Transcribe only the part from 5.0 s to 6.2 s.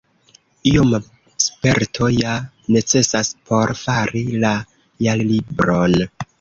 Jarlibron.